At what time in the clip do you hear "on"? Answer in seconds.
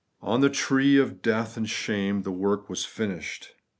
0.23-0.41